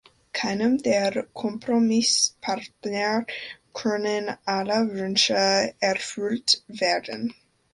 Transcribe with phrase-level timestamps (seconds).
[0.33, 3.27] Keinem der Kompromisspartner
[3.71, 7.35] können alle Wünsche erfüllt werden.